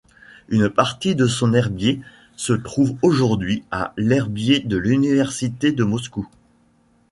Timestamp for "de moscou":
5.71-6.27